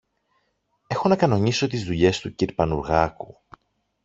[0.87, 3.37] Έχω να κανονίσω τις δουλειές του κυρ-Πανουργάκου.